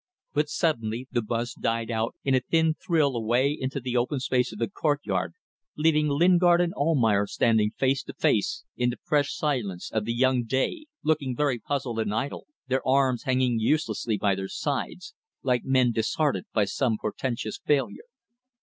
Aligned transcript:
But 0.33 0.49
suddenly 0.49 1.07
the 1.11 1.21
buzz 1.21 1.53
died 1.53 1.91
out 1.91 2.15
in 2.23 2.33
a 2.33 2.39
thin 2.39 2.73
thrill 2.73 3.15
away 3.15 3.51
in 3.51 3.69
the 3.71 3.95
open 3.97 4.19
space 4.19 4.51
of 4.51 4.57
the 4.57 4.67
courtyard, 4.67 5.35
leaving 5.77 6.07
Lingard 6.07 6.59
and 6.59 6.73
Almayer 6.73 7.27
standing 7.27 7.69
face 7.77 8.01
to 8.05 8.13
face 8.15 8.63
in 8.75 8.89
the 8.89 8.97
fresh 9.03 9.31
silence 9.31 9.91
of 9.91 10.05
the 10.05 10.13
young 10.15 10.43
day, 10.45 10.87
looking 11.03 11.35
very 11.35 11.59
puzzled 11.59 11.99
and 11.99 12.15
idle, 12.15 12.47
their 12.67 12.81
arms 12.87 13.25
hanging 13.25 13.59
uselessly 13.59 14.17
by 14.17 14.33
their 14.33 14.47
sides 14.49 15.13
like 15.43 15.65
men 15.65 15.91
disheartened 15.91 16.47
by 16.51 16.65
some 16.65 16.97
portentous 16.99 17.59
failure. 17.63 18.05